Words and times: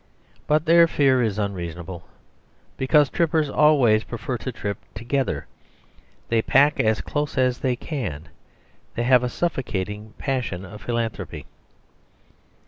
But 0.47 0.65
their 0.65 0.87
fear 0.87 1.21
is 1.21 1.37
unreasonable; 1.37 2.07
because 2.75 3.07
trippers 3.07 3.51
always 3.51 4.03
prefer 4.03 4.35
to 4.39 4.51
trip 4.51 4.79
together; 4.95 5.45
they 6.29 6.41
pack 6.41 6.79
as 6.79 7.01
close 7.01 7.37
as 7.37 7.59
they 7.59 7.75
can; 7.75 8.27
they 8.95 9.03
have 9.03 9.21
a 9.21 9.29
suffocating 9.29 10.15
passion 10.17 10.65
of 10.65 10.81
philanthropy. 10.81 11.45